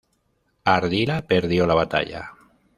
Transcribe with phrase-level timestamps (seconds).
[0.63, 2.31] Ardila perdió la batalla.